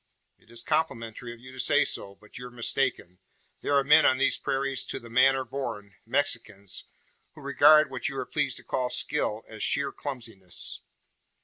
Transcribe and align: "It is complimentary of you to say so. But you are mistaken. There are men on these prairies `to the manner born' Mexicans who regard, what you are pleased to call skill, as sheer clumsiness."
"It 0.39 0.49
is 0.49 0.63
complimentary 0.63 1.31
of 1.31 1.39
you 1.39 1.51
to 1.51 1.59
say 1.59 1.85
so. 1.85 2.15
But 2.15 2.35
you 2.35 2.47
are 2.47 2.49
mistaken. 2.49 3.19
There 3.59 3.75
are 3.75 3.83
men 3.83 4.03
on 4.03 4.17
these 4.17 4.35
prairies 4.35 4.83
`to 4.87 4.99
the 4.99 5.11
manner 5.11 5.45
born' 5.45 5.93
Mexicans 6.07 6.85
who 7.35 7.41
regard, 7.41 7.91
what 7.91 8.09
you 8.09 8.17
are 8.17 8.25
pleased 8.25 8.57
to 8.57 8.63
call 8.63 8.89
skill, 8.89 9.43
as 9.47 9.61
sheer 9.61 9.91
clumsiness." 9.91 10.79